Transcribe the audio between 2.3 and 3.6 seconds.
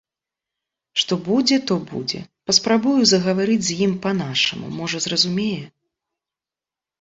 папрабую загаварыць